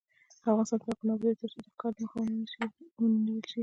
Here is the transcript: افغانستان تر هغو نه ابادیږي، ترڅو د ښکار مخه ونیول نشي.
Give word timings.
افغانستان 0.51 0.77
تر 0.81 0.83
هغو 0.91 1.07
نه 1.07 1.13
ابادیږي، 1.15 1.37
ترڅو 1.41 1.57
د 1.63 1.67
ښکار 1.75 1.93
مخه 2.01 2.17
ونیول 2.99 3.19
نشي. 3.25 3.59